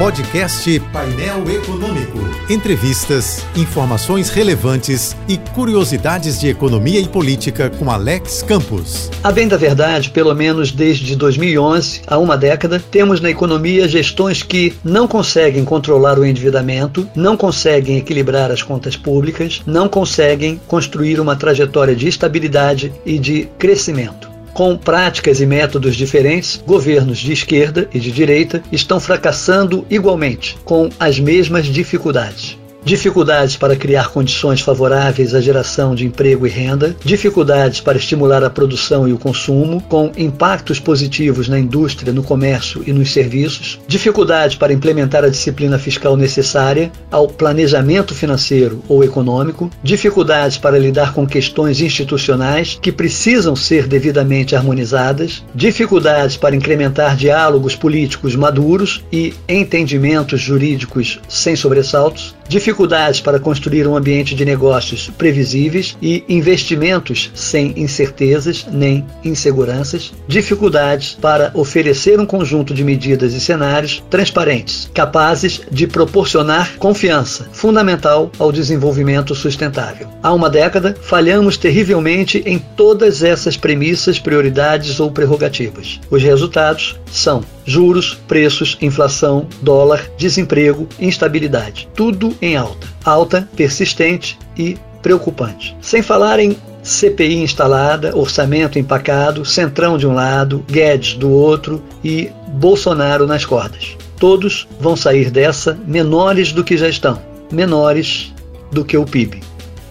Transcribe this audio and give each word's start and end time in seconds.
Podcast 0.00 0.80
Painel 0.94 1.44
Econômico. 1.50 2.20
Entrevistas, 2.48 3.44
informações 3.54 4.30
relevantes 4.30 5.14
e 5.28 5.36
curiosidades 5.36 6.40
de 6.40 6.48
economia 6.48 6.98
e 6.98 7.06
política 7.06 7.68
com 7.68 7.90
Alex 7.90 8.42
Campos. 8.42 9.10
A 9.22 9.30
bem 9.30 9.46
da 9.46 9.58
verdade, 9.58 10.08
pelo 10.08 10.34
menos 10.34 10.72
desde 10.72 11.14
2011, 11.14 12.00
há 12.06 12.16
uma 12.16 12.38
década, 12.38 12.82
temos 12.90 13.20
na 13.20 13.28
economia 13.28 13.86
gestões 13.86 14.42
que 14.42 14.74
não 14.82 15.06
conseguem 15.06 15.66
controlar 15.66 16.18
o 16.18 16.24
endividamento, 16.24 17.06
não 17.14 17.36
conseguem 17.36 17.98
equilibrar 17.98 18.50
as 18.50 18.62
contas 18.62 18.96
públicas, 18.96 19.60
não 19.66 19.86
conseguem 19.86 20.58
construir 20.66 21.20
uma 21.20 21.36
trajetória 21.36 21.94
de 21.94 22.08
estabilidade 22.08 22.90
e 23.04 23.18
de 23.18 23.50
crescimento. 23.58 24.29
Com 24.52 24.76
práticas 24.76 25.40
e 25.40 25.46
métodos 25.46 25.96
diferentes, 25.96 26.62
governos 26.66 27.18
de 27.18 27.32
esquerda 27.32 27.88
e 27.94 27.98
de 27.98 28.10
direita 28.10 28.62
estão 28.70 29.00
fracassando 29.00 29.86
igualmente, 29.88 30.56
com 30.64 30.90
as 30.98 31.18
mesmas 31.18 31.66
dificuldades 31.66 32.59
dificuldades 32.84 33.56
para 33.56 33.76
criar 33.76 34.08
condições 34.08 34.60
favoráveis 34.60 35.34
à 35.34 35.40
geração 35.40 35.94
de 35.94 36.06
emprego 36.06 36.46
e 36.46 36.50
renda, 36.50 36.96
dificuldades 37.04 37.80
para 37.80 37.98
estimular 37.98 38.42
a 38.42 38.50
produção 38.50 39.08
e 39.08 39.12
o 39.12 39.18
consumo, 39.18 39.80
com 39.88 40.12
impactos 40.16 40.80
positivos 40.80 41.48
na 41.48 41.58
indústria, 41.58 42.12
no 42.12 42.22
comércio 42.22 42.82
e 42.86 42.92
nos 42.92 43.12
serviços, 43.12 43.80
dificuldades 43.86 44.56
para 44.56 44.72
implementar 44.72 45.24
a 45.24 45.28
disciplina 45.28 45.78
fiscal 45.78 46.16
necessária 46.16 46.90
ao 47.10 47.28
planejamento 47.28 48.14
financeiro 48.14 48.82
ou 48.88 49.04
econômico, 49.04 49.70
dificuldades 49.82 50.58
para 50.58 50.78
lidar 50.78 51.12
com 51.12 51.26
questões 51.26 51.80
institucionais 51.80 52.78
que 52.80 52.92
precisam 52.92 53.54
ser 53.54 53.86
devidamente 53.86 54.56
harmonizadas, 54.56 55.44
dificuldades 55.54 56.36
para 56.36 56.56
incrementar 56.56 57.16
diálogos 57.16 57.74
políticos 57.74 58.34
maduros 58.34 59.04
e 59.12 59.34
entendimentos 59.48 60.40
jurídicos 60.40 61.20
sem 61.28 61.56
sobressaltos, 61.56 62.34
dificuldades 62.50 63.20
para 63.20 63.38
construir 63.38 63.86
um 63.86 63.96
ambiente 63.96 64.34
de 64.34 64.44
negócios 64.44 65.08
previsíveis 65.16 65.96
e 66.02 66.24
investimentos 66.28 67.30
sem 67.32 67.72
incertezas 67.76 68.66
nem 68.72 69.06
inseguranças, 69.24 70.12
dificuldades 70.26 71.16
para 71.20 71.52
oferecer 71.54 72.18
um 72.18 72.26
conjunto 72.26 72.74
de 72.74 72.82
medidas 72.82 73.34
e 73.34 73.40
cenários 73.40 74.02
transparentes, 74.10 74.90
capazes 74.92 75.60
de 75.70 75.86
proporcionar 75.86 76.76
confiança, 76.76 77.48
fundamental 77.52 78.32
ao 78.36 78.50
desenvolvimento 78.50 79.32
sustentável. 79.32 80.08
Há 80.20 80.32
uma 80.32 80.50
década, 80.50 80.96
falhamos 81.00 81.56
terrivelmente 81.56 82.42
em 82.44 82.58
todas 82.58 83.22
essas 83.22 83.56
premissas, 83.56 84.18
prioridades 84.18 84.98
ou 84.98 85.12
prerrogativas. 85.12 86.00
Os 86.10 86.20
resultados 86.20 86.98
são 87.12 87.44
juros, 87.70 88.18
preços, 88.26 88.76
inflação, 88.82 89.46
dólar, 89.62 90.10
desemprego, 90.18 90.88
instabilidade. 90.98 91.88
Tudo 91.94 92.34
em 92.42 92.56
alta. 92.56 92.88
Alta, 93.04 93.48
persistente 93.54 94.36
e 94.58 94.76
preocupante. 95.00 95.76
Sem 95.80 96.02
falar 96.02 96.40
em 96.40 96.56
CPI 96.82 97.36
instalada, 97.36 98.16
orçamento 98.16 98.76
empacado, 98.76 99.44
Centrão 99.44 99.96
de 99.96 100.04
um 100.04 100.14
lado, 100.14 100.64
Guedes 100.68 101.14
do 101.14 101.30
outro 101.30 101.80
e 102.02 102.30
Bolsonaro 102.48 103.24
nas 103.24 103.44
cordas. 103.44 103.96
Todos 104.18 104.66
vão 104.80 104.96
sair 104.96 105.30
dessa 105.30 105.78
menores 105.86 106.52
do 106.52 106.64
que 106.64 106.76
já 106.76 106.88
estão, 106.88 107.22
menores 107.52 108.34
do 108.72 108.84
que 108.84 108.96
o 108.96 109.04
PIB. 109.04 109.40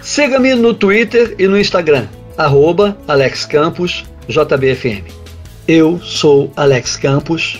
Siga-me 0.01 0.53
no 0.53 0.73
Twitter 0.73 1.33
e 1.39 1.47
no 1.47 1.57
Instagram, 1.57 2.07
arroba 2.37 2.97
Alex 3.07 3.45
Campos, 3.45 4.03
JBFM. 4.27 5.05
Eu 5.65 5.99
sou 6.01 6.51
Alex 6.57 6.97
Campos. 6.97 7.59